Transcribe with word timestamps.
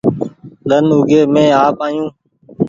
ۮن 0.69 0.85
اوڳي 0.95 1.19
مينٚ 1.33 1.57
آپ 1.65 1.77
آيو 1.85 2.05